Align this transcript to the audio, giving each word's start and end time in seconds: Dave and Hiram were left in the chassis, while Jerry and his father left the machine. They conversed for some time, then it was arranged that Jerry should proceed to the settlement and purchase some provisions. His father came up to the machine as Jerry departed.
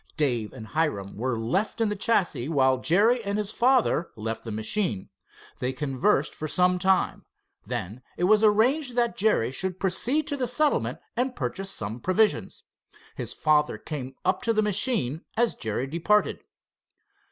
Dave 0.17 0.51
and 0.51 0.65
Hiram 0.65 1.15
were 1.15 1.37
left 1.37 1.79
in 1.79 1.89
the 1.89 1.95
chassis, 1.95 2.49
while 2.49 2.79
Jerry 2.79 3.23
and 3.23 3.37
his 3.37 3.51
father 3.51 4.09
left 4.15 4.43
the 4.43 4.51
machine. 4.51 5.09
They 5.59 5.73
conversed 5.73 6.33
for 6.33 6.47
some 6.47 6.79
time, 6.79 7.23
then 7.67 8.01
it 8.17 8.23
was 8.23 8.43
arranged 8.43 8.95
that 8.95 9.15
Jerry 9.15 9.51
should 9.51 9.79
proceed 9.79 10.25
to 10.25 10.37
the 10.37 10.47
settlement 10.47 10.97
and 11.15 11.35
purchase 11.35 11.69
some 11.69 11.99
provisions. 11.99 12.63
His 13.13 13.31
father 13.35 13.77
came 13.77 14.15
up 14.25 14.41
to 14.41 14.53
the 14.53 14.63
machine 14.63 15.21
as 15.37 15.53
Jerry 15.53 15.85
departed. 15.85 16.39